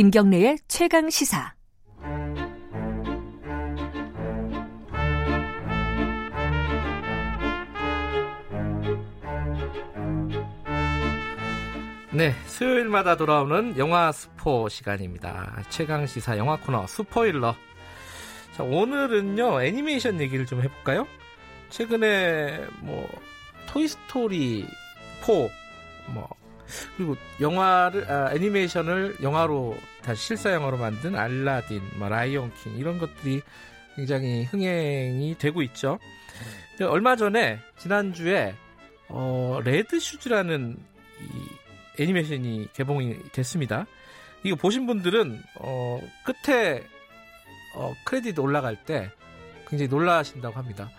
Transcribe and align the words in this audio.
김경래의 0.00 0.56
최강 0.66 1.10
시사. 1.10 1.52
네, 12.12 12.32
수요일마다 12.46 13.18
돌아오는 13.18 13.76
영화 13.76 14.10
스포 14.10 14.70
시간입니다. 14.70 15.64
최강 15.68 16.06
시사 16.06 16.38
영화 16.38 16.56
코너 16.56 16.86
스포일러. 16.86 17.54
자, 18.56 18.62
오늘은요 18.62 19.60
애니메이션 19.60 20.18
얘기를 20.18 20.46
좀 20.46 20.62
해볼까요? 20.62 21.06
최근에 21.68 22.64
뭐 22.80 23.06
토이 23.68 23.86
스토리 23.86 24.66
4, 25.20 25.32
뭐 26.14 26.26
그리고 26.96 27.16
영화를 27.40 28.10
아, 28.10 28.32
애니메이션을 28.32 29.16
영화로 29.22 29.76
다시 30.02 30.28
실사 30.28 30.52
영화로 30.52 30.76
만든 30.76 31.14
알라딘, 31.14 31.82
뭐 31.96 32.08
라이온킹 32.08 32.76
이런 32.76 32.98
것들이 32.98 33.42
굉장히 33.96 34.44
흥행이 34.44 35.36
되고 35.38 35.62
있죠. 35.62 35.98
얼마 36.80 37.16
전에 37.16 37.58
지난주에 37.78 38.54
어, 39.08 39.60
레드 39.64 39.98
슈즈라는 40.00 40.76
이 41.20 42.02
애니메이션이 42.02 42.68
개봉이 42.72 43.30
됐습니다. 43.32 43.86
이거 44.42 44.56
보신 44.56 44.86
분들은 44.86 45.42
어, 45.56 46.00
끝에 46.24 46.82
어, 47.74 47.94
크레딧 48.04 48.38
올라갈 48.38 48.76
때 48.84 49.10
굉장히 49.68 49.88
놀라신다고 49.88 50.56
합니다. 50.56 50.90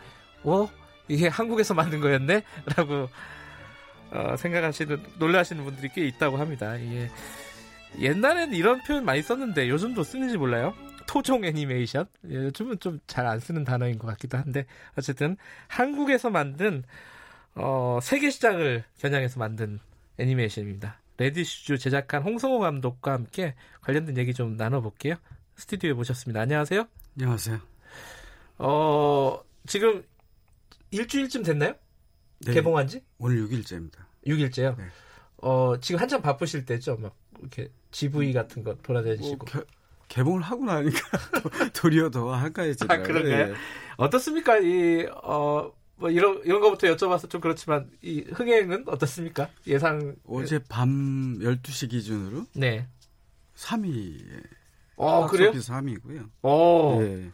어? 0.44 0.70
이게 1.08 1.28
한국에서 1.28 1.74
만든 1.74 2.00
거였네? 2.00 2.44
라고 2.78 3.10
어, 4.12 4.36
생각하시는 4.38 5.04
놀라시는 5.18 5.64
분들이 5.64 5.90
꽤 5.94 6.06
있다고 6.08 6.38
합니다. 6.38 6.76
이게 6.76 7.10
옛날에는 8.00 8.54
이런 8.54 8.82
표현 8.84 9.06
많이 9.06 9.22
썼는데 9.22 9.70
요즘도 9.70 10.04
쓰는지 10.04 10.38
몰라요. 10.38 10.74
토종 11.08 11.44
애니메이션 11.44 12.06
예, 12.30 12.36
요즘은 12.36 12.80
좀 12.80 13.00
잘 13.08 13.28
안 13.28 13.40
쓰는 13.40 13.64
단어인 13.64 14.00
것 14.00 14.08
같기도 14.08 14.38
한데 14.38 14.66
어쨌든 14.98 15.36
한국에서 15.68 16.30
만든 16.30 16.84
어, 17.56 18.00
세계 18.02 18.30
시장을 18.30 18.84
겨냥해서 18.98 19.40
만든 19.40 19.80
애니메이션입니다. 20.18 21.00
레드슈즈 21.18 21.78
제작한 21.80 22.24
홍성호 22.24 22.60
감독과 22.60 23.12
함께 23.12 23.56
관련된 23.82 24.18
얘기 24.18 24.34
좀 24.34 24.56
나눠볼게요. 24.56 25.16
스튜디오에 25.56 25.94
모셨습니다. 25.94 26.40
안녕하세요. 26.42 26.88
안녕하세요. 27.20 27.60
어, 28.60 29.40
지금 29.68 30.04
일주일쯤 30.92 31.44
됐나요? 31.44 31.74
네, 32.40 32.54
개봉한 32.54 32.88
지? 32.88 33.04
오늘 33.20 33.46
6일째입니다. 33.48 33.98
6일째요? 34.26 34.78
네. 34.78 34.86
어, 35.38 35.76
지금 35.80 36.00
한참 36.02 36.22
바쁘실 36.22 36.66
때죠? 36.66 36.98
막, 36.98 37.16
이렇게 37.42 37.70
GV 37.92 38.34
같은 38.34 38.64
거 38.64 38.72
뭐, 38.72 38.80
돌아다니시고. 38.82 39.46
개, 39.46 39.60
개봉을 40.08 40.42
하고 40.42 40.66
나니까 40.66 41.00
도리어 41.74 42.10
더 42.10 42.34
한가해지더라고요. 42.34 43.04
아, 43.04 43.08
그런가요? 43.08 43.56
어떻습니까? 43.98 44.60
이, 44.60 45.06
어, 45.24 45.72
뭐, 45.96 46.10
이런, 46.10 46.42
이런 46.44 46.62
거부터 46.62 46.88
여쭤봐서 46.88 47.30
좀 47.30 47.42
그렇지만, 47.42 47.90
이 48.02 48.22
흥행은 48.32 48.86
어떻습니까? 48.88 49.50
예상. 49.68 50.16
어제 50.28 50.60
밤 50.70 51.38
12시 51.40 51.90
기준으로 51.90 52.46
네. 52.54 52.88
3위. 53.56 54.22
어, 54.96 55.28
그래요? 55.28 55.52
3위고요. 55.52 56.30
어, 56.42 56.98
네. 57.02 57.32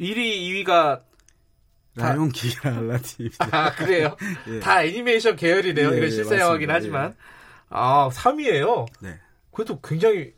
1위, 0.00 0.64
2위가, 0.66 1.02
라이온 1.94 2.30
킹이라 2.30 2.76
알라딘입니다. 2.78 3.48
아, 3.52 3.72
그래요? 3.72 4.16
예. 4.48 4.60
다 4.60 4.82
애니메이션 4.84 5.36
계열이네요. 5.36 5.92
예, 5.92 5.96
이건 5.96 6.04
예, 6.04 6.10
실사 6.10 6.38
영화긴. 6.38 6.70
하지만. 6.70 7.14
아, 7.68 8.08
3위예요 8.12 8.86
네. 9.00 9.18
그래도 9.52 9.80
굉장히, 9.80 10.34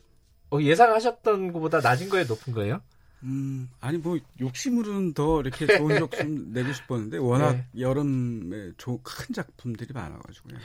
어, 0.51 0.61
예상하셨던 0.61 1.53
것보다 1.53 1.81
낮은 1.81 2.09
거에 2.09 2.25
높은 2.25 2.53
거예요? 2.53 2.81
음, 3.23 3.71
아니 3.81 3.97
뭐 3.99 4.19
욕심으로는 4.39 5.15
더 5.15 5.41
이렇게 5.41 5.67
좋은 5.67 5.97
욕심 5.99 6.53
내고 6.53 6.73
싶었는데 6.73 7.17
워낙 7.17 7.53
네. 7.53 7.81
여름에 7.81 8.73
조, 8.77 9.01
큰 9.03 9.35
작품들이 9.35 9.93
많아가지고요. 9.95 10.55
네. 10.55 10.61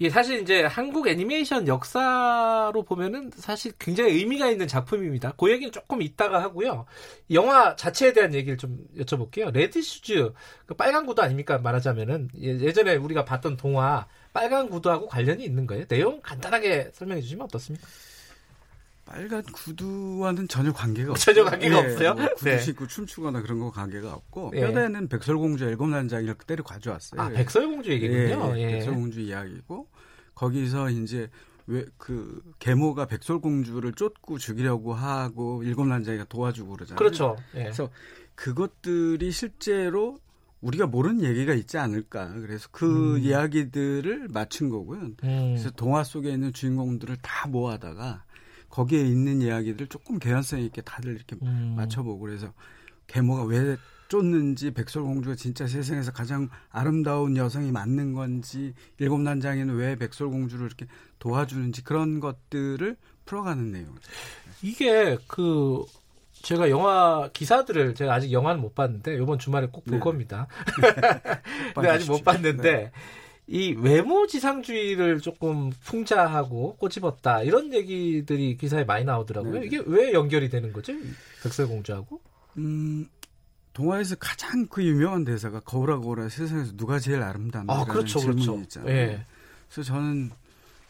이게 0.00 0.08
사실 0.08 0.40
이제 0.40 0.62
한국 0.64 1.06
애니메이션 1.08 1.68
역사로 1.68 2.82
보면은 2.84 3.30
사실 3.36 3.70
굉장히 3.78 4.12
의미가 4.14 4.48
있는 4.48 4.66
작품입니다. 4.66 5.34
그 5.36 5.50
얘기는 5.50 5.70
조금 5.70 6.00
이따가 6.00 6.42
하고요. 6.42 6.86
영화 7.32 7.76
자체에 7.76 8.14
대한 8.14 8.32
얘기를 8.32 8.56
좀 8.56 8.78
여쭤볼게요. 8.96 9.52
레드 9.52 9.82
슈즈, 9.82 10.32
그 10.64 10.72
빨간 10.74 11.04
구두 11.04 11.20
아닙니까? 11.20 11.58
말하자면은 11.58 12.30
예- 12.40 12.60
예전에 12.60 12.96
우리가 12.96 13.26
봤던 13.26 13.58
동화 13.58 14.08
빨간 14.32 14.70
구두하고 14.70 15.06
관련이 15.06 15.44
있는 15.44 15.66
거예요. 15.66 15.84
내용 15.86 16.22
간단하게 16.22 16.92
설명해 16.94 17.20
주시면 17.20 17.44
어떻습니까? 17.44 17.86
빨간 19.10 19.42
구두와는 19.42 20.48
전혀 20.48 20.72
관계가 20.72 21.14
전혀 21.14 21.42
없어요. 21.42 21.50
관계가 21.50 21.78
없어요? 21.80 22.14
뭐 22.14 22.28
구두 22.34 22.44
네. 22.44 22.58
신고 22.58 22.86
춤추거나 22.86 23.42
그런 23.42 23.58
거 23.58 23.70
관계가 23.70 24.12
없고 24.12 24.52
예. 24.54 24.60
뼈대는 24.60 25.08
백설공주 25.08 25.64
일곱 25.64 25.88
난장이를 25.88 26.34
그대로 26.34 26.62
가져왔어요. 26.62 27.20
아 27.20 27.28
백설공주 27.28 27.90
얘기군요. 27.90 28.56
예, 28.56 28.60
예. 28.60 28.66
백설공주 28.72 29.20
이야기고 29.20 29.88
거기서 30.34 30.90
이제 30.90 31.28
왜 31.66 31.84
그 31.98 32.42
계모가 32.58 33.06
백설공주를 33.06 33.92
쫓고 33.92 34.38
죽이려고 34.38 34.94
하고 34.94 35.62
일곱 35.62 35.86
난장이가 35.86 36.24
도와주고 36.24 36.72
그러잖아요. 36.72 36.98
그렇죠. 36.98 37.36
예. 37.54 37.64
그래서 37.64 37.90
그것들이 38.34 39.30
실제로 39.32 40.18
우리가 40.60 40.86
모르는 40.86 41.22
얘기가 41.22 41.54
있지 41.54 41.78
않을까. 41.78 42.32
그래서 42.40 42.68
그 42.70 43.16
음. 43.16 43.18
이야기들을 43.20 44.28
맞춘 44.32 44.68
거고요. 44.68 45.00
음. 45.00 45.16
그래서 45.20 45.70
동화 45.70 46.04
속에 46.04 46.30
있는 46.30 46.52
주인공들을 46.52 47.16
다 47.22 47.48
모아다가 47.48 48.24
거기에 48.70 49.02
있는 49.02 49.42
이야기들을 49.42 49.88
조금 49.88 50.18
개연성 50.18 50.60
있게 50.60 50.80
다들 50.82 51.14
이렇게 51.14 51.36
음. 51.42 51.74
맞춰보고 51.76 52.20
그래서 52.20 52.52
계모가 53.06 53.44
왜 53.44 53.76
쫓는지 54.08 54.72
백설공주가 54.72 55.36
진짜 55.36 55.66
세상에서 55.66 56.12
가장 56.12 56.48
아름다운 56.70 57.36
여성이 57.36 57.70
맞는 57.70 58.12
건지 58.14 58.74
일곱 58.98 59.20
난장이는 59.20 59.74
왜 59.76 59.96
백설공주를 59.96 60.66
이렇게 60.66 60.86
도와주는지 61.20 61.84
그런 61.84 62.18
것들을 62.18 62.96
풀어가는 63.24 63.70
내용이죠. 63.70 64.10
이게 64.62 65.16
그 65.28 65.84
제가 66.32 66.70
영화 66.70 67.28
기사들을 67.32 67.94
제가 67.94 68.14
아직 68.14 68.32
영화는 68.32 68.60
못 68.60 68.74
봤는데 68.74 69.14
이번 69.14 69.38
주말에 69.38 69.66
꼭볼 69.66 69.94
네. 69.94 70.00
겁니다. 70.00 70.48
근데 71.74 71.88
아직 71.90 72.10
못 72.10 72.22
봐주십시오. 72.24 72.24
봤는데 72.24 72.62
네. 72.62 72.92
이 73.52 73.72
외모 73.72 74.28
지상주의를 74.28 75.20
조금 75.20 75.70
풍자하고 75.82 76.76
꼬집었다 76.76 77.42
이런 77.42 77.72
얘기들이 77.74 78.56
기사에 78.56 78.84
많이 78.84 79.04
나오더라고요. 79.04 79.58
네. 79.60 79.66
이게 79.66 79.82
왜 79.86 80.12
연결이 80.12 80.48
되는 80.48 80.72
거죠? 80.72 80.92
이 80.92 81.00
백설공주하고? 81.42 82.20
음, 82.58 83.08
동화에서 83.72 84.14
가장 84.20 84.66
그 84.68 84.84
유명한 84.84 85.24
대사가 85.24 85.58
거울아 85.58 85.98
거울아 85.98 86.28
세상에서 86.28 86.76
누가 86.76 87.00
제일 87.00 87.22
아름답니까? 87.22 87.74
아 87.74 87.84
그렇죠, 87.86 88.20
질문이 88.20 88.46
그렇죠. 88.46 88.62
있잖아요. 88.62 88.94
예. 88.94 89.26
그래서 89.68 89.82
저는 89.92 90.30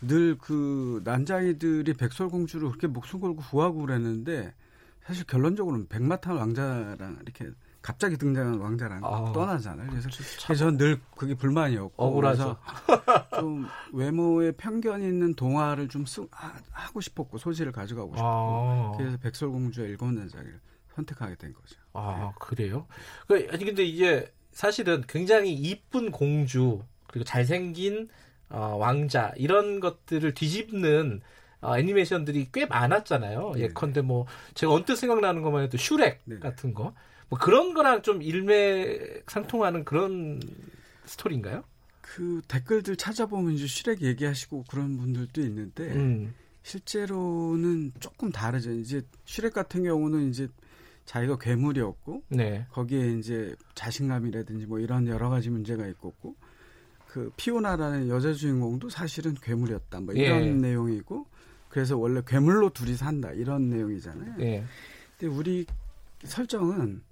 늘 0.03 0.37
그 0.39 1.01
난장이들이 1.05 1.95
백설공주를 1.95 2.69
그렇게 2.69 2.87
목숨 2.87 3.21
걸고 3.21 3.37
구하고 3.37 3.81
그랬는데 3.81 4.53
사실 5.07 5.25
결론적으로는 5.25 5.89
백마탄 5.89 6.37
왕자랑 6.37 7.19
이렇게 7.23 7.47
갑자기 7.83 8.17
등장한 8.17 8.59
왕자랑 8.61 9.01
아. 9.03 9.33
떠나잖아요. 9.33 9.89
그래서, 9.91 10.09
그래서 10.45 10.55
저는 10.55 10.77
늘 10.77 11.01
그게 11.17 11.35
불만이었고 11.35 11.93
억울하죠. 11.97 12.59
그래서 12.87 13.29
좀 13.41 13.67
외모에 13.93 14.53
편견이 14.53 15.05
있는 15.05 15.35
동화를 15.35 15.89
좀 15.89 16.05
쓰, 16.05 16.27
하, 16.31 16.53
하고 16.73 17.01
싶었고 17.01 17.39
소재를 17.39 17.73
가져가고 17.73 18.17
싶었고 18.17 18.29
아, 18.29 18.93
그래서 18.97 19.17
백설공주의 19.19 19.89
일곱 19.89 20.13
난장이를 20.13 20.61
선택하게 20.95 21.37
된 21.37 21.55
거죠. 21.55 21.81
아 21.95 22.33
그래요? 22.39 22.87
그, 23.27 23.49
아니 23.51 23.65
근데 23.65 23.85
이게 23.85 24.31
사실은 24.53 25.03
굉장히 25.09 25.55
이쁜 25.55 26.11
공주 26.11 26.83
그리고 27.07 27.25
잘생긴 27.25 28.09
어, 28.51 28.77
왕자 28.79 29.33
이런 29.37 29.81
것들을 29.81 30.35
뒤집는 30.35 31.21
어, 31.63 31.79
애니메이션들이 31.79 32.49
꽤 32.53 32.67
많았잖아요. 32.67 33.53
네. 33.55 33.63
예컨대 33.63 34.03
뭐 34.03 34.27
제가 34.55 34.73
언뜻 34.73 34.97
생각나는 34.97 35.43
것만 35.43 35.63
해도 35.63 35.79
슈렉 35.79 36.21
네. 36.25 36.39
같은 36.39 36.75
거. 36.75 36.95
뭐 37.31 37.39
그런 37.39 37.73
거랑 37.75 38.03
좀 38.03 38.21
일맥상통하는 38.23 39.85
그런 39.85 40.41
스토리인가요? 41.07 41.65
그 42.01 42.43
댓글들 42.49 42.97
찾아보면 42.97 43.53
이제 43.53 43.67
슈렉 43.67 44.03
얘기하시고 44.03 44.65
그런 44.69 44.99
분들도 44.99 45.41
있는데 45.43 45.85
음. 45.95 46.35
실제로는 46.65 47.93
조금 48.01 48.31
다르죠. 48.31 48.73
이제 48.73 49.03
슈렉 49.25 49.55
같은 49.55 49.85
경우는 49.85 50.29
이제 50.29 50.49
자기가 51.05 51.39
괴물이었고 51.39 52.25
네. 52.29 52.67
거기에 52.71 53.13
이제 53.19 53.55
자신감이라든지 53.75 54.67
뭐 54.67 54.81
이런 54.81 55.07
여러 55.07 55.31
가지 55.31 55.51
문제가 55.51 55.87
있었고 55.87 56.35
그 57.07 57.33
피오나라는 57.37 58.09
여자 58.09 58.33
주인공도 58.33 58.91
사실은 58.91 59.35
괴물이었다 59.41 60.01
뭐 60.01 60.15
이런 60.15 60.43
예. 60.43 60.51
내용이고 60.51 61.27
그래서 61.69 61.97
원래 61.97 62.23
괴물로 62.27 62.71
둘이 62.71 62.95
산다 62.95 63.31
이런 63.33 63.69
내용이잖아요. 63.71 64.35
예. 64.41 64.65
근데 65.17 65.35
우리 65.35 65.67
설정은 66.25 67.03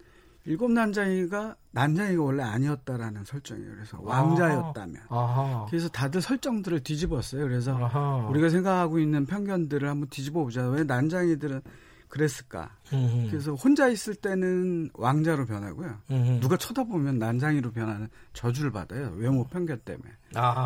일곱 0.44 0.70
난장이가 0.72 1.56
난장이가 1.72 2.22
원래 2.22 2.42
아니었다라는 2.42 3.24
설정이에요. 3.24 3.70
그래서 3.70 3.98
왕자였다면. 4.00 5.02
아하. 5.08 5.66
그래서 5.68 5.88
다들 5.88 6.20
설정들을 6.20 6.80
뒤집었어요. 6.80 7.42
그래서 7.42 7.76
아하. 7.76 8.26
우리가 8.28 8.48
생각하고 8.48 8.98
있는 8.98 9.26
편견들을 9.26 9.88
한번 9.88 10.08
뒤집어 10.08 10.42
보자. 10.44 10.66
왜 10.68 10.84
난장이들은 10.84 11.60
그랬을까? 12.08 12.70
음흠. 12.92 13.28
그래서 13.30 13.52
혼자 13.52 13.88
있을 13.88 14.14
때는 14.14 14.90
왕자로 14.94 15.44
변하고요. 15.44 15.98
음흠. 16.10 16.40
누가 16.40 16.56
쳐다보면 16.56 17.18
난장이로 17.18 17.72
변하는 17.72 18.08
저주를 18.32 18.70
받아요. 18.70 19.12
외모 19.16 19.44
편견 19.44 19.80
때문에. 19.84 20.08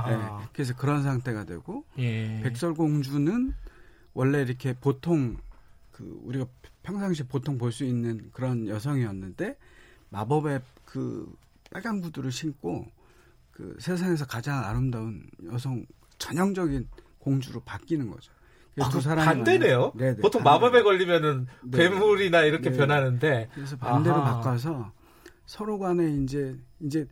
네. 0.09 0.47
그래서 0.53 0.75
그런 0.77 1.03
상태가 1.03 1.45
되고 1.45 1.85
예. 1.99 2.41
백설공주는 2.45 3.53
원래 4.15 4.43
이렇게 4.43 4.73
보통 4.75 5.37
그 5.91 6.21
우리가 6.25 6.47
평상시 6.83 7.23
보통 7.25 7.59
볼 7.59 7.73
수 7.73 7.85
있는 7.85 8.31
그런 8.33 8.67
여성이었는데 8.69 9.57
마법의 10.11 10.61
그 10.85 11.33
빨간 11.73 12.01
구두를 12.01 12.31
신고 12.33 12.87
그 13.53 13.77
세상에서 13.81 14.27
가장 14.27 14.65
아름다운 14.65 15.25
여성 15.51 15.87
전형적인 16.19 16.89
공주로 17.19 17.61
바뀌는 17.61 18.11
거죠. 18.11 18.33
아, 18.81 18.89
두그 18.89 19.03
사람이 19.03 19.25
반대네요. 19.27 19.93
네네, 19.97 20.17
보통 20.17 20.43
반대. 20.43 20.51
마법에 20.51 20.83
걸리면은 20.83 21.47
네. 21.65 21.79
괴물이나 21.79 22.43
이렇게 22.43 22.71
네. 22.71 22.77
변하는데 22.77 23.49
그래서 23.55 23.77
반대로 23.77 24.17
아하. 24.17 24.37
바꿔서 24.37 24.93
서로 25.47 25.79
간에 25.79 26.11
이제 26.23 26.57
이제 26.81 27.07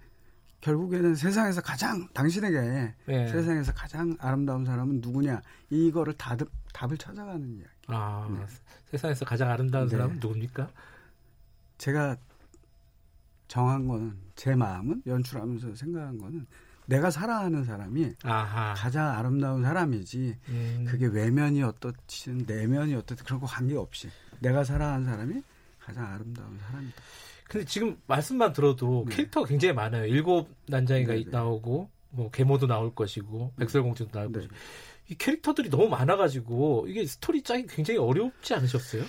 결국에는 0.62 1.14
세상에서 1.14 1.60
가장 1.62 2.08
당신에게 2.12 2.94
예. 3.08 3.28
세상에서 3.28 3.72
가장 3.72 4.16
아름다운 4.18 4.64
사람은 4.66 5.00
누구냐 5.00 5.40
이거를 5.70 6.14
답, 6.14 6.38
답을 6.72 6.96
찾아가는 6.98 7.56
이야기. 7.56 7.68
아, 7.88 8.28
네. 8.30 8.44
세상에서 8.86 9.24
가장 9.24 9.50
아름다운 9.50 9.86
네. 9.86 9.92
사람은 9.92 10.20
누굽니까? 10.20 10.70
제가 11.78 12.16
정한 13.48 13.88
거는 13.88 14.16
제 14.36 14.54
마음은 14.54 15.02
연출하면서 15.06 15.74
생각한 15.74 16.18
거는 16.18 16.46
내가 16.86 17.10
사랑하는 17.10 17.64
사람이 17.64 18.14
아하. 18.24 18.74
가장 18.74 19.16
아름다운 19.16 19.62
사람이지 19.62 20.36
음. 20.48 20.84
그게 20.88 21.06
외면이 21.06 21.62
어떻든 21.62 22.44
내면이 22.46 22.94
어떻든 22.94 23.24
그런 23.24 23.40
거 23.40 23.46
관계없이 23.46 24.08
내가 24.40 24.64
사랑하는 24.64 25.04
사람이 25.04 25.42
가장 25.78 26.06
아름다운 26.06 26.58
사람이다. 26.58 26.96
근데 27.48 27.64
지금 27.66 27.96
말씀만 28.06 28.52
들어도 28.52 29.04
네. 29.08 29.16
캐릭터가 29.16 29.46
굉장히 29.48 29.74
많아요. 29.74 30.04
일곱 30.06 30.48
난장이가 30.68 31.12
네, 31.14 31.24
네. 31.24 31.30
나오고 31.30 31.90
뭐 32.10 32.30
계모도 32.30 32.66
나올 32.66 32.94
것이고 32.94 33.52
백설공주도 33.56 34.10
나올 34.10 34.28
네. 34.28 34.34
것이고 34.34 34.54
이 35.10 35.16
캐릭터들이 35.16 35.70
너무 35.70 35.88
많아가지고 35.88 36.86
이게 36.88 37.04
스토리 37.04 37.42
짜기 37.42 37.66
굉장히 37.66 37.98
어렵지 37.98 38.54
않으셨어요? 38.54 39.02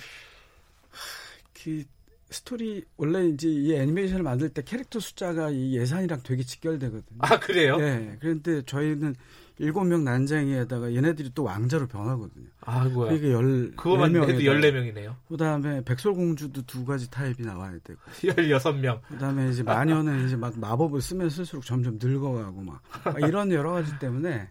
그 1.53 1.83
스토리 2.31 2.83
원래 2.98 3.27
이제 3.27 3.48
이 3.48 3.75
애니메이션을 3.75 4.24
만들 4.24 4.50
때 4.50 4.63
캐릭터 4.63 5.00
숫자가 5.00 5.51
이 5.51 5.75
예산이랑 5.77 6.21
되게 6.24 6.44
직결되거든요. 6.44 7.19
아 7.19 7.39
그래요? 7.39 7.77
네. 7.77 8.18
그런데 8.19 8.63
저희는 8.63 9.15
일곱 9.59 9.83
명 9.83 10.03
난장이에다가 10.03 10.95
얘네들이 10.95 11.33
또 11.36 11.44
왕자로 11.44 11.86
변하거든요. 11.88 12.48
아이고야. 12.62 13.12
그게 13.12 13.31
열 13.31 13.71
그거만 13.75 14.13
네 14.13 14.19
해도 14.21 14.27
명에다가 14.30 14.57
14명이네요. 14.59 15.15
그다음에 15.27 15.83
백설공주도 15.83 16.65
두 16.65 16.83
가지 16.83 17.12
타입이 17.12 17.44
나와야 17.44 17.77
되고 17.83 18.00
16명. 18.24 19.01
그다음에 19.03 19.50
이제 19.51 19.62
마녀는 19.62 20.25
이제 20.25 20.36
막 20.36 20.57
마법을 20.57 21.00
쓰면 21.00 21.30
쓸수록 21.30 21.63
점점 21.63 22.00
늙어가고 22.01 22.62
막, 22.62 22.81
막 23.03 23.19
이런 23.19 23.51
여러 23.51 23.71
가지 23.74 23.92
때문에 24.00 24.50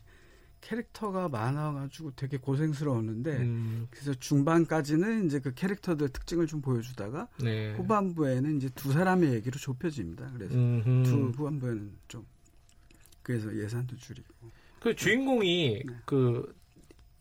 캐릭터가 0.60 1.28
많아가지고 1.28 2.12
되게 2.16 2.36
고생스러웠는데 2.36 3.36
음, 3.38 3.88
그래서 3.90 4.14
중반까지는 4.14 5.26
이제 5.26 5.40
그 5.40 5.54
캐릭터들 5.54 6.08
특징을 6.10 6.46
좀 6.46 6.60
보여주다가 6.60 7.28
네. 7.42 7.74
후반부에는 7.74 8.56
이제 8.56 8.68
두 8.74 8.92
사람의 8.92 9.32
얘기로 9.34 9.58
좁혀집니다. 9.58 10.30
그래서 10.34 10.54
음흠. 10.54 11.02
두 11.04 11.16
후반부에는 11.36 11.92
좀 12.08 12.26
그래서 13.22 13.54
예산도 13.54 13.96
줄이고 13.96 14.28
그 14.80 14.96
주인공이 14.96 15.82
네. 15.86 15.94
그, 16.06 16.54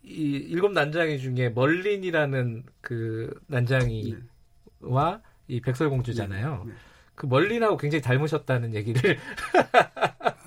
이 0.01 0.31
일곱 0.49 0.71
난장이 0.71 1.19
중에 1.19 1.49
멀린이라는 1.49 2.63
그 2.81 3.37
난장이와 3.47 4.21
네. 4.81 5.21
이 5.49 5.61
백설공주잖아요. 5.61 6.63
네, 6.65 6.71
네. 6.71 6.77
그 7.15 7.25
멀린하고 7.25 7.77
굉장히 7.77 8.01
닮으셨다는 8.01 8.73
얘기를. 8.73 9.17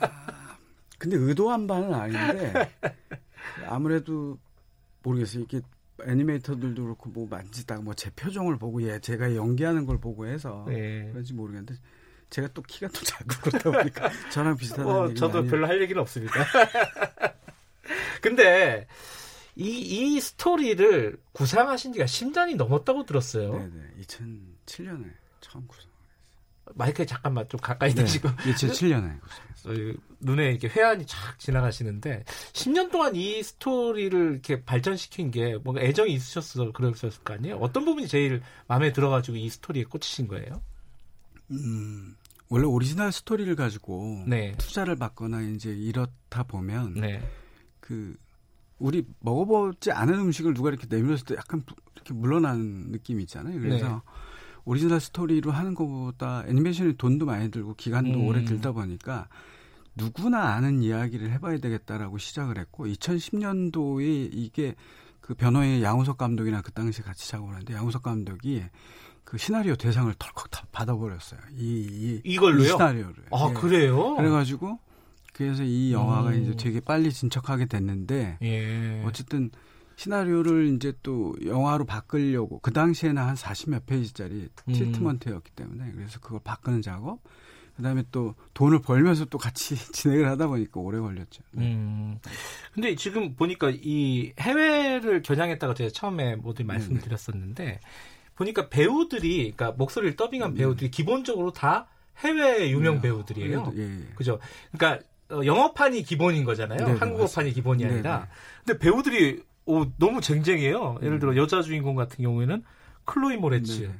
근데 1.03 1.17
의도한 1.17 1.67
바는 1.67 1.93
아닌데 1.93 2.71
아무래도 3.67 4.39
모르겠어요. 5.03 5.43
이게 5.43 5.61
애니메이터들도 6.05 6.81
그렇고 6.81 7.11
뭐 7.11 7.27
만지다가 7.29 7.83
뭐 7.83 7.93
제 7.95 8.09
표정을 8.11 8.57
보고 8.57 8.81
얘 8.85 9.01
제가 9.01 9.35
연기하는 9.35 9.85
걸 9.85 9.99
보고 9.99 10.27
해서 10.29 10.65
네. 10.69 11.09
그런지 11.11 11.35
모르겠는데 11.35 11.75
제가 12.31 12.49
또 12.55 12.63
키가 12.63 12.87
또 12.89 13.01
작고 13.03 13.35
그러다 13.43 13.71
보니까 13.83 14.11
저랑 14.31 14.57
비슷하다는 14.57 14.91
어, 14.93 15.05
얘기 15.09 15.17
저도 15.17 15.39
많이 15.39 15.51
별로 15.51 15.67
할 15.67 15.83
얘기는 15.83 16.01
없습니다. 16.01 16.35
근데 18.23 18.87
이, 19.57 19.67
이 20.15 20.21
스토리를 20.21 21.19
구상하신 21.33 21.95
지가 21.95 22.05
10년이 22.05 22.55
넘었다고 22.57 23.05
들었어요. 23.07 23.53
네네 23.59 23.95
2007년에 24.03 25.11
처음 25.41 25.67
구성. 25.67 25.91
마이크에 26.75 27.05
잠깐만 27.07 27.47
좀 27.49 27.59
가까이 27.61 27.93
네, 27.93 28.03
대시고 28.03 28.29
2007년에 28.29 29.21
구성했어요. 29.21 29.21
어, 29.21 29.52
눈에 30.21 30.51
이렇게 30.51 30.69
회한이 30.69 31.07
쫙 31.07 31.39
지나가시는데 31.39 32.25
10년 32.53 32.91
동안 32.91 33.15
이 33.17 33.43
스토리를 33.43 34.33
이렇게 34.33 34.65
발전시킨 34.65 35.31
게 35.31 35.57
뭔가 35.59 35.83
애정이 35.83 36.13
있으셨어 36.15 36.73
그랬을 36.73 37.11
거 37.25 37.35
아니에요? 37.35 37.57
어떤 37.57 37.85
부분이 37.85 38.09
제일 38.09 38.43
마음에 38.69 38.93
들어가지고 38.93 39.37
이 39.37 39.49
스토리에 39.49 39.85
꽂히신 39.85 40.29
거예요? 40.29 40.63
음, 41.51 42.15
원래 42.49 42.65
오리지널 42.67 43.13
스토리를 43.13 43.55
가지고 43.57 44.25
네, 44.27 44.55
투자를 44.59 44.97
받거나 44.97 45.43
이제 45.43 45.71
이렇다 45.71 46.43
보면 46.45 46.95
네, 46.95 47.23
그 47.81 48.17
우리 48.79 49.05
먹어보지 49.21 49.93
않은 49.93 50.15
음식을 50.19 50.55
누가 50.55 50.71
이렇게 50.71 50.87
내밀었을 50.89 51.25
때 51.27 51.35
약간 51.37 51.63
부- 51.65 51.75
이렇게 51.95 52.15
물러나는 52.15 52.91
느낌이 52.91 53.23
있잖아요. 53.25 53.61
그래서 53.61 53.89
네. 53.89 53.95
오리지널 54.65 55.01
스토리로 55.01 55.51
하는 55.51 55.75
것보다 55.75 56.45
애니메이션이 56.47 56.97
돈도 56.97 57.27
많이 57.27 57.51
들고 57.51 57.75
기간도 57.75 58.19
음. 58.21 58.27
오래 58.27 58.45
들다 58.45 58.73
보니까 58.73 59.29
누구나 59.95 60.55
아는 60.55 60.83
이야기를 60.83 61.31
해봐야 61.33 61.59
되겠다라고 61.59 62.19
시작을 62.19 62.59
했고 62.59 62.87
2010년도에 62.87 64.31
이게 64.33 64.75
그 65.21 65.35
변호의 65.35 65.83
양우석 65.83 66.19
감독이랑 66.19 66.63
그 66.63 66.73
당시에 66.73 67.05
같이 67.05 67.29
작업을 67.29 67.55
하는데 67.55 67.75
양우석 67.75 68.03
감독이 68.03 68.65
그 69.25 69.39
시나리오 69.39 69.77
대상을 69.77 70.13
덜컥 70.19 70.51
다 70.51 70.67
받아버렸어요. 70.73 71.41
이, 71.57 71.87
이, 71.91 72.21
이걸로요? 72.25 72.65
이 72.65 72.69
시나리오를. 72.69 73.25
아 73.31 73.49
예. 73.51 73.55
그래요? 73.55 74.17
그래가지고 74.17 74.79
그래서 75.33 75.63
이 75.63 75.93
영화가 75.93 76.31
음. 76.31 76.43
이제 76.43 76.57
되게 76.57 76.81
빨리 76.81 77.13
진척하게 77.13 77.67
됐는데 77.67 78.39
예, 78.43 79.03
어쨌든 79.07 79.51
시나리오를 79.97 80.75
이제 80.75 80.93
또 81.03 81.35
영화로 81.45 81.85
바꾸려고 81.85 82.59
그 82.61 82.73
당시에는 82.73 83.23
한 83.23 83.37
40 83.37 83.71
몇 83.71 83.87
페이지짜리 83.87 84.49
음. 84.69 84.73
트리트먼트였기 84.73 85.53
때문에 85.53 85.93
그래서 85.93 86.19
그걸 86.21 86.41
바꾸는 86.43 86.83
작업 86.83 87.21
그다음에 87.77 88.05
또 88.13 88.35
돈을 88.55 88.81
벌면서 88.81 89.25
또 89.27 89.39
같이 89.39 89.75
진행을 89.93 90.29
하다 90.29 90.47
보니까 90.49 90.81
오래 90.81 90.99
걸렸죠. 90.99 91.43
음. 91.57 92.19
근데 92.75 92.95
지금 92.95 93.35
보니까 93.35 93.73
이 93.73 94.33
해외를 94.39 95.23
겨냥했다가 95.23 95.75
제가 95.75 95.91
처음에 95.91 96.37
모두 96.37 96.65
말씀드렸었는데 96.65 97.81
보니까 98.35 98.69
배우들이 98.69 99.53
그러니까 99.57 99.73
목소리를 99.73 100.17
더빙한 100.17 100.55
배우들이 100.55 100.91
기본적으로 100.91 101.53
다 101.53 101.87
해외 102.19 102.71
유명 102.71 102.97
네. 102.97 103.03
배우들이에요. 103.03 103.73
예, 103.77 103.83
예. 103.83 104.07
그죠? 104.15 104.39
그러니까 104.73 105.05
어, 105.31 105.45
영어판이 105.45 106.03
기본인 106.03 106.45
거잖아요. 106.45 106.79
네네, 106.79 106.99
한국어판이 106.99 107.53
기본이. 107.53 107.85
아니라. 107.85 108.29
근데 108.65 108.79
배우들이 108.79 109.43
오, 109.65 109.87
너무 109.97 110.21
쟁쟁해요. 110.21 110.99
예를 111.03 111.19
들어 111.19 111.37
여자 111.37 111.63
주인공 111.63 111.95
같은 111.95 112.23
경우에는 112.23 112.63
클로이 113.05 113.37
모레츠. 113.37 113.81
네네. 113.83 113.95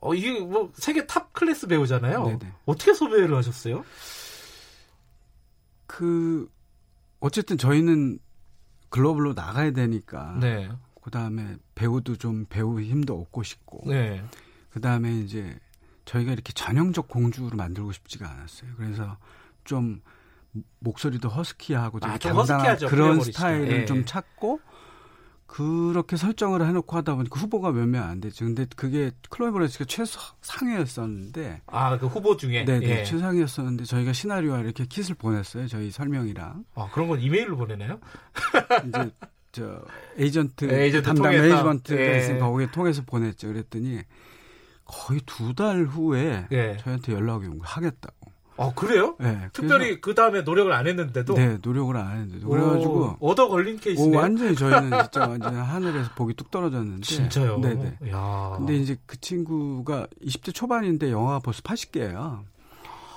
어, 0.00 0.14
이게 0.14 0.40
뭐 0.40 0.70
세계 0.74 1.06
top 1.06 1.32
class 1.32 1.66
배우잖아요. 1.66 2.24
네네. 2.24 2.52
어떻게 2.66 2.94
섭외를 2.94 3.36
하셨어요? 3.36 3.84
그 5.86 6.48
어쨌든 7.20 7.58
저희는 7.58 8.18
글로벌로 8.90 9.32
나가야 9.32 9.72
되니까 9.72 10.36
네. 10.40 10.70
그 11.02 11.10
다음에 11.10 11.56
배우도 11.74 12.16
좀 12.16 12.46
배우 12.48 12.80
힘도 12.80 13.20
얻고 13.20 13.42
싶고 13.42 13.82
네. 13.86 14.22
그 14.70 14.80
다음에 14.80 15.12
이제 15.18 15.58
저희가 16.04 16.32
이렇게 16.32 16.52
전형적 16.52 17.08
공주로 17.08 17.56
만들고 17.56 17.92
싶지가 17.92 18.30
않았어요. 18.30 18.70
그래서 18.76 19.16
좀 19.64 20.00
목소리도 20.78 21.28
허스키하고 21.28 22.00
되게 22.00 22.12
아, 22.12 22.18
좀 22.18 22.32
당당한 22.34 22.66
허스키하죠. 22.66 22.88
그런. 22.88 23.20
스타일을 23.20 23.82
예. 23.82 23.84
좀 23.84 24.04
찾고 24.04 24.60
그렇게 25.48 26.16
설정을 26.18 26.64
해놓고 26.66 26.94
하다 26.98 27.14
보니까 27.16 27.40
후보가 27.40 27.72
몇 27.72 27.86
명안 27.88 28.20
됐죠. 28.20 28.44
근데 28.44 28.66
그게 28.76 29.10
클로이버레스가 29.30 29.86
최상위였었는데 29.86 31.62
아, 31.66 31.98
그 31.98 32.06
후보 32.06 32.36
중에. 32.36 32.64
네네 32.66 32.86
예. 32.86 33.04
최상위였었는데 33.04 33.84
저희가 33.84 34.12
시나리오와 34.12 34.60
이렇게 34.60 34.84
kit을 34.84 35.14
보냈어요. 35.16 35.66
저희 35.66 35.90
설명이랑 35.90 36.64
아, 36.74 36.88
그런 36.92 37.08
건 37.08 37.20
이메일로 37.20 37.56
보내나요? 37.56 37.98
이제 38.86 39.10
저 39.52 39.82
에이전트, 40.18 40.66
에이전트 40.70 41.06
담당. 41.06 41.32
매니지먼트가 41.32 42.00
예. 42.00 42.18
있으니까 42.18 42.46
거기에 42.46 42.70
통해서 42.70 43.02
보냈죠. 43.06 43.48
그랬더니 43.48 44.02
거의 44.84 45.20
두 45.26 45.54
달 45.54 45.84
후에 45.86 46.46
예. 46.52 46.76
저희한테 46.80 47.12
연락이 47.14 47.46
온 47.46 47.58
거 47.58 47.64
하겠다고. 47.66 48.16
아 48.58 48.72
그래요? 48.74 49.14
네, 49.20 49.48
특별히 49.52 50.00
그 50.00 50.14
다음에 50.14 50.42
노력을 50.42 50.70
안 50.72 50.86
했는데도 50.88 51.34
네 51.34 51.58
노력을 51.62 51.96
안 51.96 52.10
했는데도 52.18 52.48
그래가지고 52.48 53.16
오, 53.20 53.30
얻어 53.30 53.48
걸린 53.48 53.76
오, 53.76 53.78
케이스네요. 53.78 54.18
완전히 54.18 54.56
저희는 54.56 54.90
진짜 55.04 55.28
완전 55.28 55.54
하늘에서 55.54 56.10
복이 56.16 56.34
뚝 56.34 56.50
떨어졌는데 56.50 57.02
진짜요? 57.02 57.60
네네. 57.60 57.98
야. 58.10 58.54
근데 58.56 58.74
이제 58.74 58.96
그 59.06 59.20
친구가 59.20 60.08
20대 60.24 60.52
초반인데 60.52 61.12
영화가 61.12 61.38
벌써 61.38 61.62
80개예요. 61.62 62.42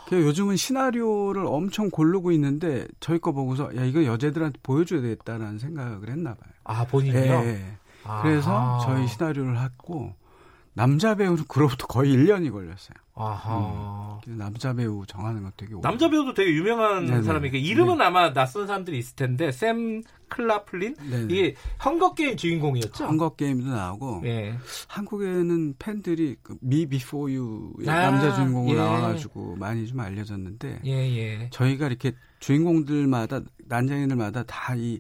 그 0.08 0.22
요즘은 0.22 0.58
시나리오를 0.58 1.46
엄청 1.48 1.90
고르고 1.90 2.32
있는데 2.34 2.86
저희 3.00 3.18
거 3.18 3.32
보고서 3.32 3.76
야 3.76 3.84
이거 3.84 4.06
여자들한테 4.06 4.60
보여줘야 4.62 5.02
되겠다라는 5.02 5.58
생각을 5.58 6.10
했나 6.10 6.36
봐요. 6.36 6.52
아 6.66 6.86
본인이요? 6.86 7.22
예, 7.22 7.48
예. 7.48 7.78
그래서. 8.22 8.80
저희 8.84 9.08
시나리오를 9.08 9.60
했고 9.60 10.14
남자 10.74 11.16
배우는 11.16 11.46
그로부터 11.48 11.88
거의 11.88 12.16
1년이 12.16 12.52
걸렸어요. 12.52 12.96
아하. 13.14 14.20
그래서 14.24 14.38
남자 14.38 14.74
배우 14.74 15.06
정하는 15.06 15.44
거 15.44 15.52
되게 15.58 15.74
남자 15.82 16.10
배우도 16.10 16.34
되게 16.34 16.52
유명한 16.54 17.06
네네. 17.06 17.24
사람이 17.24 17.52
그 17.52 17.58
이름은 17.58 18.00
아마 18.02 18.32
낯선 18.34 18.68
사람들이 18.68 18.98
있을 18.98 19.16
텐데 19.16 19.52
샘 19.52 20.02
클라플린 20.30 20.96
네네. 21.10 21.24
이게 21.34 21.56
헝거 21.84 22.14
게임 22.14 22.38
주인공이었죠. 22.38 23.04
헝거 23.06 23.36
게임도 23.36 23.70
나오고 23.70 24.22
예. 24.26 24.56
한국에는 24.88 25.76
팬들이 25.78 26.38
그 26.42 26.68
미 26.68 26.86
비포 26.86 27.30
유의 27.30 27.88
아, 27.90 28.12
남자 28.12 28.34
주인공으로 28.36 28.78
예. 28.78 28.82
나와가지고 28.82 29.58
많이 29.58 29.86
좀 29.88 30.00
알려졌는데 30.00 30.82
예, 30.86 30.92
예. 30.92 31.50
저희가 31.52 31.88
이렇게 31.88 32.14
주인공들마다 32.40 33.42
난쟁이들마다 33.68 34.44
다 34.44 34.76
이 34.76 35.00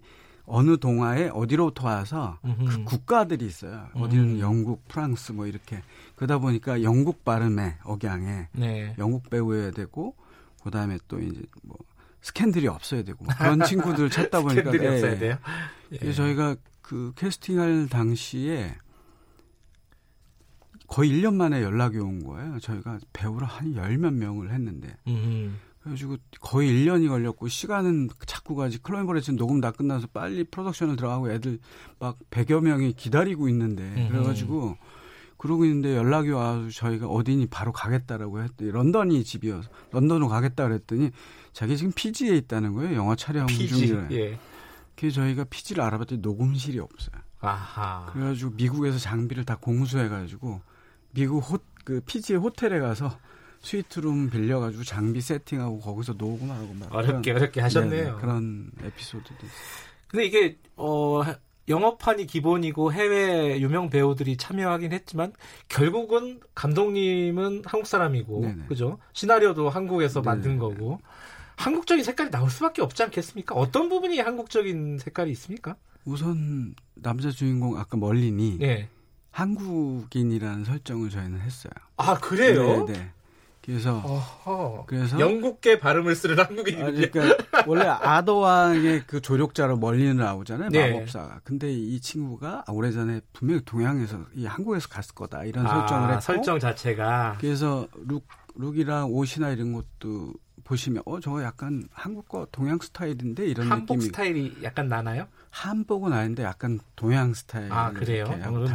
어느 0.53 0.77
동화에 0.77 1.29
어디로부터 1.29 1.87
와서. 1.87 2.37
그 2.41 2.83
국가들이 2.83 3.45
있어요. 3.45 3.87
어디는 3.93 4.23
음. 4.35 4.39
영국, 4.39 4.85
프랑스 4.87 5.31
뭐 5.31 5.47
이렇게 5.47 5.81
그러다 6.15 6.39
보니까 6.39 6.83
영국 6.83 7.23
발음에 7.23 7.77
억양에 7.85 8.49
네. 8.53 8.93
영국 8.97 9.29
배우여야 9.29 9.71
되고 9.71 10.15
그다음에 10.63 10.97
또 11.07 11.19
이제 11.19 11.41
뭐 11.63 11.77
스캔들이 12.21 12.67
없어야 12.67 13.03
되고 13.03 13.23
뭐 13.23 13.33
그런 13.37 13.63
친구들 13.63 14.09
찾다 14.11 14.41
보니까 14.41 14.63
스캔들이 14.71 14.83
예, 14.85 14.89
없어야 14.89 15.11
예. 15.13 15.17
돼요. 15.19 15.37
예. 16.01 16.11
저희가 16.13 16.55
그 16.81 17.13
캐스팅할 17.15 17.87
당시에 17.89 18.75
거의 20.87 21.11
1년 21.11 21.35
만에 21.35 21.61
연락이 21.63 21.97
온 21.97 22.23
거예요. 22.25 22.59
저희가 22.59 22.99
배우를 23.13 23.47
한 23.47 23.73
열 23.75 23.97
몇 23.97 24.13
명을 24.13 24.51
했는데 24.51 24.97
음. 25.07 25.57
그래가지고 25.81 26.17
거의 26.39 26.71
1년이 26.71 27.09
걸렸고 27.09 27.47
시간은 27.47 28.09
자꾸 28.27 28.55
가지 28.55 28.77
클로이 28.81 29.06
모레츠 29.06 29.31
녹음 29.31 29.61
다 29.61 29.71
끝나서 29.71 30.07
빨리 30.13 30.43
프로덕션을 30.43 30.95
들어가고 30.95 31.31
애들 31.31 31.59
막 31.99 32.17
100여 32.29 32.61
명이 32.61 32.93
기다리고 32.93 33.49
있는데 33.49 33.83
음흠. 33.83 34.11
그래가지고 34.11 34.77
그러고 35.37 35.65
있는데 35.65 35.95
연락이 35.95 36.29
와서 36.29 36.69
저희가 36.69 37.07
어디니 37.07 37.47
바로 37.47 37.71
가겠다라고 37.71 38.43
했더니 38.43 38.71
런던이 38.71 39.23
집이어서 39.23 39.69
런던으로 39.91 40.27
가겠다 40.27 40.67
그랬더니 40.67 41.09
자기 41.51 41.75
지금 41.77 41.91
피지에 41.95 42.35
있다는 42.37 42.73
거예요 42.73 42.95
영화 42.95 43.15
촬영 43.15 43.47
피지. 43.47 43.67
중이라 43.67 44.07
예. 44.11 44.37
그래서 44.95 45.15
저희가 45.15 45.45
피지를 45.45 45.83
알아봤더니 45.83 46.21
녹음실이 46.21 46.77
없어요 46.77 47.19
아하. 47.39 48.11
그래가지고 48.13 48.51
미국에서 48.51 48.99
장비를 48.99 49.43
다 49.45 49.57
공수해가지고 49.59 50.61
미국 51.13 51.39
호, 51.39 51.57
그 51.83 52.01
피지의 52.05 52.39
호텔에 52.39 52.79
가서 52.79 53.17
스위트룸 53.61 54.29
빌려가지고 54.29 54.83
장비 54.83 55.21
세팅하고 55.21 55.79
거기서 55.79 56.13
녹음하고 56.13 56.73
막 56.73 56.93
어렵게 56.93 57.31
그런- 57.31 57.37
어렵게 57.43 57.61
하셨네요. 57.61 58.03
네네, 58.05 58.17
그런 58.19 58.71
에피소드도. 58.83 59.47
근데 60.07 60.25
이게 60.25 60.57
어 60.75 61.21
영업판이 61.69 62.25
기본이고 62.25 62.91
해외 62.91 63.61
유명 63.61 63.89
배우들이 63.89 64.35
참여하긴 64.37 64.91
했지만 64.91 65.31
결국은 65.69 66.41
감독님은 66.55 67.61
한국 67.65 67.85
사람이고 67.87 68.41
네네. 68.41 68.65
그죠? 68.67 68.97
시나리오도 69.13 69.69
한국에서 69.69 70.21
네네. 70.21 70.25
만든 70.35 70.57
거고 70.57 70.99
한국적인 71.55 72.03
색깔이 72.03 72.31
나올 72.31 72.49
수밖에 72.49 72.81
없지 72.81 73.03
않겠습니까? 73.03 73.53
어떤 73.55 73.87
부분이 73.89 74.19
한국적인 74.19 74.97
색깔이 74.97 75.31
있습니까? 75.31 75.75
우선 76.03 76.73
남자 76.95 77.29
주인공 77.29 77.77
아까 77.77 77.95
멀린이 77.95 78.57
예. 78.61 78.89
한국인이라는 79.29 80.65
설정을 80.65 81.09
저희는 81.09 81.39
했어요. 81.41 81.71
아 81.97 82.15
그래요? 82.19 82.85
네, 82.85 82.93
네. 82.93 83.11
그래서 83.63 83.97
어허. 83.97 84.85
그래서 84.87 85.19
영국계 85.19 85.79
발음을 85.79 86.15
쓰는 86.15 86.39
한국인이 86.39 86.81
아, 86.81 86.85
그러니까 86.85 87.21
원래 87.67 87.85
아더왕의 87.85 89.03
그 89.05 89.21
조력자로 89.21 89.77
멀리는 89.77 90.17
나오잖아요 90.17 90.69
네. 90.69 90.91
마법사가. 90.91 91.41
근데 91.43 91.71
이 91.71 91.99
친구가 91.99 92.65
오래전에 92.67 93.21
분명히 93.33 93.61
동양에서 93.63 94.17
이 94.35 94.45
한국에서 94.45 94.87
갔을 94.89 95.13
거다 95.13 95.43
이런 95.43 95.67
아, 95.67 95.79
설정을 95.79 96.09
했고 96.09 96.21
설정 96.21 96.59
자체가 96.59 97.37
그래서 97.39 97.87
룩 98.07 98.25
룩이랑 98.55 99.11
옷이나 99.13 99.49
이런 99.49 99.73
것도 99.73 100.33
보시면 100.63 101.03
어 101.05 101.19
저거 101.19 101.43
약간 101.43 101.87
한국 101.91 102.27
거 102.27 102.47
동양 102.51 102.77
스타일인데 102.79 103.47
이런 103.47 103.69
한복 103.71 103.97
느낌이 103.97 104.05
스타일이 104.07 104.57
약간 104.63 104.87
나나요? 104.87 105.27
한복은 105.49 106.13
아닌데 106.13 106.43
약간 106.43 106.79
동양 106.95 107.33
스타일 107.33 107.71
아, 107.71 107.91
그래요? 107.91 108.25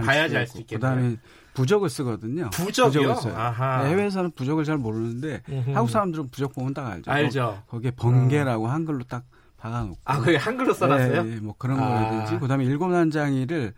봐야지 0.05 0.37
알 0.37 0.47
수 0.47 0.59
있고. 0.59 0.61
있겠네요. 0.76 0.90
그다음에 0.95 1.16
부적을 1.55 1.88
쓰거든요. 1.88 2.50
부적이요? 2.50 3.14
부적을. 3.14 3.33
네, 3.35 3.88
해외에서는 3.90 4.31
부적을 4.33 4.64
잘 4.64 4.76
모르는데 4.76 5.43
음흠. 5.49 5.71
한국 5.71 5.90
사람들은 5.90 6.28
부적 6.31 6.52
보면 6.55 6.75
딱 6.75 6.87
알죠. 6.87 7.11
알죠. 7.11 7.62
거, 7.66 7.78
기에 7.78 7.93
번개라고 7.93 8.66
한글로 8.69 9.05
딱 9.05 9.25
박아놓고. 9.57 9.99
아, 10.05 10.19
그게 10.19 10.37
한글로 10.37 10.75
써놨어요? 10.75 11.23
네, 11.23 11.35
네, 11.37 11.40
뭐 11.40 11.55
그런 11.57 11.81
아. 11.81 11.88
거라든지 11.88 12.38
그다음에 12.38 12.64
일곱 12.66 12.88
난쟁이를 12.90 13.73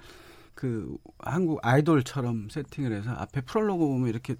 그 0.54 0.96
한국 1.20 1.60
아이돌처럼 1.62 2.48
세팅을 2.50 2.92
해서 2.92 3.10
앞에 3.12 3.42
프롤로그 3.42 3.86
보면 3.86 4.08
이렇게 4.08 4.34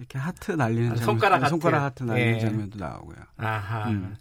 이렇게 0.00 0.18
하트 0.18 0.52
날리는 0.52 0.86
아, 0.92 0.94
장면, 0.94 1.04
손가락 1.04 1.36
하트. 1.42 1.50
손가락 1.50 1.82
하트 1.84 2.02
날리는 2.04 2.34
예. 2.36 2.40
장면도 2.40 2.78
나오고요. 2.78 3.16
아하. 3.36 3.90
음. 3.90 4.16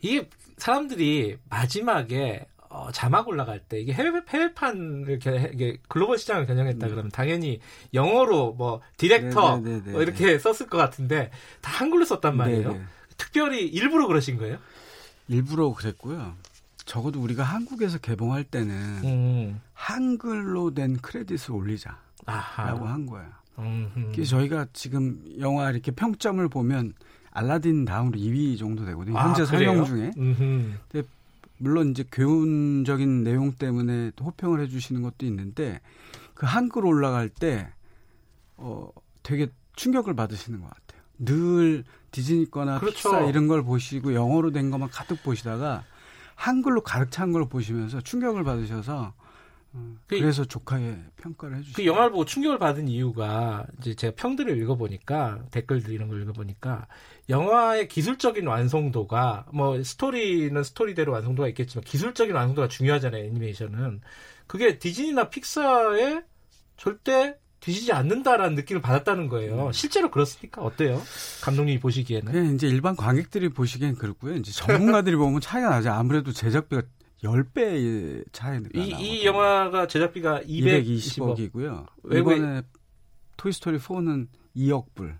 이게 0.00 0.28
사람들이 0.56 1.36
마지막에 1.50 2.46
어, 2.70 2.90
자막 2.90 3.28
올라갈 3.28 3.58
때 3.60 3.78
이게 3.78 3.92
해외 3.92 4.10
해외판을 4.26 5.18
겨- 5.18 5.36
이게 5.52 5.76
글로벌 5.88 6.16
시장을 6.16 6.46
겨냥했다 6.46 6.88
그러면 6.88 7.10
당연히 7.10 7.60
영어로 7.92 8.54
뭐 8.54 8.80
디렉터 8.96 9.58
네, 9.58 9.62
네, 9.62 9.70
네, 9.76 9.82
네, 9.84 9.92
뭐 9.92 10.02
이렇게 10.02 10.38
썼을 10.38 10.70
것 10.70 10.78
같은데 10.78 11.30
다 11.60 11.70
한글로 11.70 12.06
썼단 12.06 12.34
말이에요. 12.34 12.72
네, 12.72 12.78
네. 12.78 12.84
특별히 13.18 13.66
일부러 13.66 14.06
그러신 14.06 14.38
거예요? 14.38 14.56
일부러 15.28 15.74
그랬고요. 15.74 16.34
적어도 16.86 17.20
우리가 17.20 17.42
한국에서 17.44 17.98
개봉할 17.98 18.44
때는 18.44 18.74
음. 19.04 19.60
한글로 19.74 20.72
된 20.72 20.96
크레딧을 20.96 21.54
올리자라고 21.54 21.98
아하. 22.24 22.74
한 22.74 23.04
거예요. 23.04 23.28
그래서 24.12 24.30
저희가 24.36 24.66
지금 24.72 25.22
영화 25.40 25.70
이렇게 25.70 25.90
평점을 25.92 26.46
보면 26.48 26.94
알라딘 27.30 27.84
다음으로 27.84 28.18
2위 28.18 28.58
정도 28.58 28.84
되거든요. 28.86 29.18
아, 29.18 29.28
현재? 29.28 29.44
상영 29.44 29.84
중에. 29.84 30.10
음흠. 30.16 30.72
물론 31.58 31.90
이제 31.92 32.04
교훈적인 32.10 33.22
내용 33.24 33.52
때문에 33.52 34.10
호평을 34.20 34.60
해주시는 34.60 35.02
것도 35.02 35.24
있는데 35.26 35.80
그 36.34 36.44
한글 36.46 36.84
올라갈 36.84 37.28
때 37.28 37.68
어, 38.56 38.88
되게 39.22 39.48
충격을 39.76 40.14
받으시는 40.14 40.60
것 40.60 40.68
같아요. 40.68 41.02
늘 41.18 41.84
디즈니 42.10 42.50
거나 42.50 42.80
그렇죠. 42.80 43.10
픽사 43.10 43.20
이런 43.26 43.46
걸 43.46 43.62
보시고 43.62 44.12
영어로 44.14 44.50
된 44.50 44.70
것만 44.70 44.88
가득 44.90 45.22
보시다가 45.22 45.84
한글로 46.34 46.80
가득 46.82 47.10
찬 47.12 47.32
걸 47.32 47.48
보시면서 47.48 48.00
충격을 48.00 48.42
받으셔서 48.42 49.14
어, 49.74 49.94
그- 50.06 50.18
그래서 50.20 50.44
조카에 50.44 50.96
평가를 51.16 51.56
해주시고 51.58 51.76
그 51.76 51.86
영화를 51.86 52.10
보고 52.10 52.24
충격을 52.24 52.58
받은 52.58 52.88
이유가 52.88 53.66
이제 53.80 53.94
제가 53.94 54.14
평들을 54.16 54.56
읽어보니까 54.60 55.44
댓글들 55.50 55.92
이런 55.92 56.08
걸 56.08 56.20
읽어보니까 56.22 56.86
영화의 57.30 57.88
기술적인 57.88 58.46
완성도가 58.46 59.46
뭐 59.52 59.82
스토리는 59.82 60.62
스토리대로 60.62 61.12
완성도가 61.12 61.48
있겠지만 61.48 61.84
기술적인 61.84 62.34
완성도가 62.34 62.68
중요하잖아요 62.68 63.24
애니메이션은 63.24 64.00
그게 64.46 64.78
디즈니나 64.78 65.30
픽사에 65.30 66.22
절대 66.76 67.36
뒤지지 67.60 67.92
않는다라는 67.92 68.56
느낌을 68.56 68.82
받았다는 68.82 69.28
거예요. 69.28 69.70
실제로 69.72 70.10
그렇습니까? 70.10 70.62
어때요? 70.62 71.00
감독님이 71.42 71.78
보시기에는 71.78 72.32
그냥 72.32 72.54
이제 72.56 72.66
일반 72.66 72.96
관객들이 72.96 73.50
보시기엔 73.50 73.94
그렇고요. 73.94 74.34
이제 74.34 74.50
전문가들이 74.50 75.14
보면 75.14 75.40
차이가 75.40 75.70
나죠. 75.70 75.90
아무래도 75.92 76.32
제작비가 76.32 76.82
10배의 77.22 78.24
차이가 78.32 78.68
이. 78.74 78.90
이 79.20 79.24
영화가 79.26 79.86
제작비가 79.86 80.40
220억 80.40 81.36
220억이고요. 81.36 81.86
외국에- 82.04 82.36
이번에 82.36 82.62
토이스토리 83.36 83.78
4는 83.78 84.26
2억 84.56 84.86
불. 84.94 85.16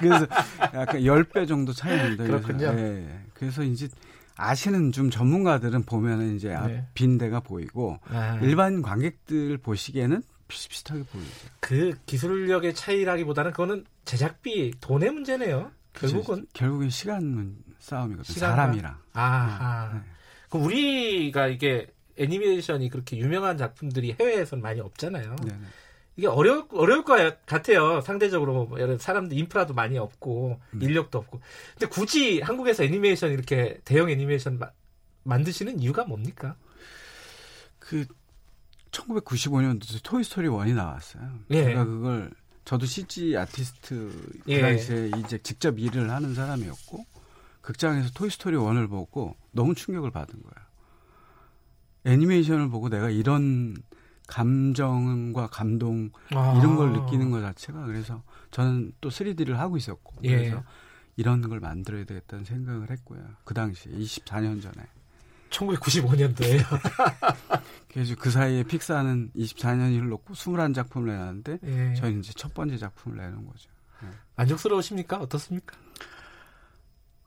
그래서 0.00 0.26
약간 0.74 1.00
10배 1.02 1.48
정도 1.48 1.72
차이 1.72 1.96
납니다. 1.96 2.24
그래서, 2.24 2.46
그렇군요. 2.46 2.78
예, 2.78 3.06
예. 3.08 3.20
그래서 3.34 3.62
이제 3.62 3.88
아시는 4.36 4.92
좀 4.92 5.10
전문가들은 5.10 5.82
보면은 5.84 6.36
이제 6.36 6.52
앞 6.54 6.68
네. 6.68 6.86
빈 6.94 7.18
데가 7.18 7.40
보이고 7.40 7.98
아, 8.04 8.38
일반 8.42 8.82
관객들 8.82 9.58
보시기에는 9.58 10.22
비슷비슷하게 10.48 11.04
보이죠. 11.04 11.30
그 11.60 11.94
기술력의 12.06 12.74
차이라기보다는 12.74 13.52
그거는 13.52 13.84
제작비 14.04 14.72
돈의 14.80 15.10
문제네요. 15.12 15.70
결국은 15.92 16.36
그죠? 16.42 16.46
결국엔 16.54 16.90
시간 16.90 17.56
싸움이거든요. 17.78 18.34
시간과- 18.34 18.38
사람이랑. 18.38 18.96
아하. 19.12 19.92
네. 19.94 20.00
그럼 20.50 20.66
우리가 20.66 21.46
이게 21.46 21.86
애니메이션이 22.18 22.90
그렇게 22.90 23.16
유명한 23.16 23.56
작품들이 23.56 24.14
해외에서는 24.20 24.60
많이 24.60 24.80
없잖아요. 24.80 25.36
네, 25.44 25.52
네. 25.52 25.58
이게 26.16 26.26
어려 26.26 26.66
어려울 26.72 27.02
것 27.04 27.46
같아요. 27.46 28.02
상대적으로 28.02 28.66
뭐 28.66 28.98
사람들 28.98 29.38
인프라도 29.38 29.72
많이 29.72 29.96
없고 29.96 30.60
음. 30.74 30.82
인력도 30.82 31.16
없고. 31.18 31.40
근데 31.72 31.86
굳이 31.86 32.40
한국에서 32.40 32.84
애니메이션 32.84 33.30
이렇게 33.32 33.80
대형 33.84 34.10
애니메이션 34.10 34.58
마- 34.58 34.70
만드시는 35.22 35.80
이유가 35.80 36.04
뭡니까? 36.04 36.56
그 37.78 38.04
1995년도에 38.90 40.00
토이 40.02 40.24
스토리 40.24 40.48
1이 40.48 40.74
나왔어요. 40.74 41.22
예. 41.52 41.64
제가 41.64 41.84
그걸 41.84 42.30
저도 42.64 42.86
CG 42.86 43.36
아티스트 43.36 43.94
그 43.94 44.40
예. 44.48 44.60
당시에 44.60 45.10
이제 45.24 45.38
직접 45.38 45.78
일을 45.78 46.10
하는 46.10 46.34
사람이었고 46.34 47.04
극장에서 47.60 48.10
토이스토리 48.14 48.56
1을 48.56 48.88
보고 48.88 49.36
너무 49.52 49.74
충격을 49.74 50.10
받은 50.10 50.34
거예요. 50.42 50.70
애니메이션을 52.04 52.68
보고 52.70 52.88
내가 52.88 53.10
이런 53.10 53.76
감정과 54.26 55.48
감동 55.48 56.10
이런 56.30 56.76
걸 56.76 56.92
느끼는 56.92 57.30
것 57.30 57.40
자체가 57.40 57.84
그래서 57.86 58.22
저는 58.50 58.92
또 59.00 59.08
3D를 59.08 59.54
하고 59.54 59.76
있었고 59.76 60.16
예. 60.24 60.36
그래서 60.36 60.62
이런 61.16 61.42
걸 61.42 61.60
만들어야 61.60 62.04
되겠다는 62.04 62.44
생각을 62.44 62.90
했고요. 62.90 63.20
그 63.44 63.52
당시에 63.52 63.92
24년 63.92 64.62
전에. 64.62 64.86
1995년도에요. 65.50 66.64
그래서 67.92 68.14
그 68.16 68.30
사이에 68.30 68.62
픽사는 68.62 69.32
24년이 69.34 70.00
흘렀고 70.00 70.32
21작품을 70.32 71.06
내놨는데 71.06 71.58
예. 71.64 71.94
저희는 71.94 72.20
이제 72.20 72.32
첫 72.36 72.54
번째 72.54 72.76
작품을 72.78 73.18
내는 73.18 73.44
거죠. 73.44 73.68
만족스러우십니까? 74.36 75.18
어떻습니까? 75.18 75.76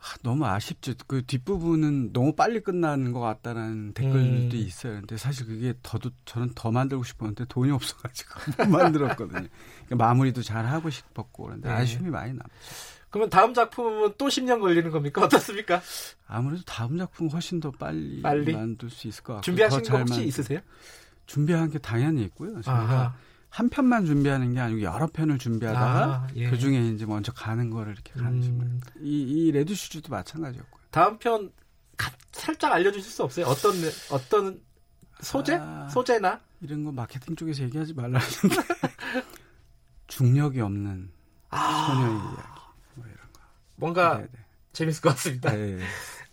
아, 0.04 0.18
너무 0.22 0.46
아쉽죠. 0.46 0.94
그 1.08 1.26
뒷부분은 1.26 2.12
너무 2.12 2.36
빨리 2.36 2.60
끝나는 2.60 3.14
것 3.14 3.22
같다는 3.22 3.94
댓글도 3.94 4.58
음. 4.58 4.60
있어요. 4.60 4.96
근데 4.96 5.16
사실 5.16 5.46
그게 5.48 5.74
더도 5.82 6.10
저는 6.26 6.52
더 6.56 6.72
만들고 6.72 7.06
싶었는데 7.06 7.46
돈이 7.46 7.72
없어가지고 7.72 8.30
못 8.68 8.70
만들었거든요. 8.70 9.48
그러니까 9.86 9.96
마무리도 9.96 10.42
잘 10.44 10.66
하고 10.66 10.90
싶었고 10.90 11.44
그런데 11.44 11.70
네. 11.70 11.76
아쉬움이 11.76 12.10
많이 12.10 12.34
남. 12.34 12.42
그러면 13.10 13.30
다음 13.30 13.54
작품은 13.54 14.16
또 14.18 14.28
10년 14.28 14.60
걸리는 14.60 14.92
겁니까? 14.92 15.24
어떻습니까? 15.24 15.82
아무래도 16.28 16.64
다음 16.66 16.98
작품 16.98 17.28
훨씬 17.30 17.62
더 17.62 17.72
빨리, 17.72 18.22
빨리? 18.22 18.52
만들 18.52 18.90
수 18.90 19.08
있을 19.08 19.24
것 19.24 19.34
같고 19.36 19.46
준비하신 19.46 19.84
거 19.84 20.00
혹시 20.00 20.14
만- 20.16 20.24
있으세요? 20.24 20.60
준비한 21.28 21.70
게 21.70 21.78
당연히 21.80 22.24
있고요. 22.24 22.52
저희가 22.62 22.74
아하. 22.74 23.16
한 23.54 23.70
편만 23.70 24.04
준비하는 24.08 24.54
게 24.56 24.60
아니고 24.60 24.82
여러 24.82 25.06
편을 25.06 25.38
준비하다가 25.38 25.86
아, 25.86 26.28
예. 26.36 26.50
그 26.50 26.58
중에 26.58 26.88
이제 26.90 27.06
먼저 27.06 27.32
가는 27.32 27.70
거를 27.70 27.94
이렇게 27.94 28.12
가는 28.14 28.42
식 28.42 28.50
음, 28.50 28.82
이, 29.00 29.22
이 29.22 29.52
레드 29.52 29.76
슈즈도 29.76 30.10
마찬가지였고요. 30.10 30.82
다음 30.90 31.20
편 31.20 31.52
가- 31.96 32.12
살짝 32.32 32.72
알려주실 32.74 33.12
수 33.12 33.22
없어요? 33.24 33.46
어떤 33.46 33.74
어떤 34.10 34.60
소재? 35.22 35.60
아. 35.62 35.88
소재나? 35.88 36.42
이런 36.62 36.84
거 36.84 36.92
마케팅 36.92 37.36
쪽에서 37.36 37.62
얘기하지 37.66 37.94
말라 37.94 38.20
하는데 38.20 38.64
중력이 40.08 40.60
없는 40.60 41.12
아. 41.52 41.86
소녀의 41.94 42.16
이야기 42.16 42.60
뭐 42.96 43.06
이런 43.06 43.18
거. 43.34 43.40
뭔가 43.76 44.18
네, 44.18 44.28
재밌을 44.72 45.00
것 45.04 45.10
같습니다. 45.10 45.52
네. 45.52 45.78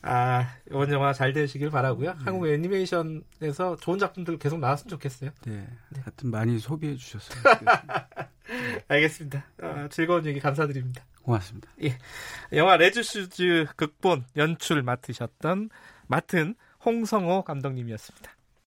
네. 0.03 0.11
아 0.11 0.49
이번 0.69 0.91
영화 0.93 1.13
잘 1.13 1.33
되시길 1.33 1.71
바라고요. 1.71 2.13
네. 2.13 2.19
한국 2.25 2.49
애니메이션에서 2.49 3.77
좋은 3.81 3.99
작품들 3.99 4.39
계속 4.39 4.59
나왔으면 4.59 4.89
좋겠어요. 4.91 5.31
네. 5.47 5.67
하여튼 6.03 6.31
많이 6.31 6.59
소비해 6.59 6.97
주셨어요. 6.97 7.43
알겠습니다. 8.89 9.45
아, 9.63 9.89
즐거운 9.91 10.27
얘기 10.27 10.41
감사드립니다. 10.41 11.05
고맙습니다. 11.23 11.69
영화 12.55 12.77
레드슈즈 12.77 13.67
극본 13.77 14.25
연출 14.37 14.83
맡으셨던 14.83 15.71
맡은 16.07 16.55
홍성호 16.85 17.43
감독님이었습니다. 17.43 18.40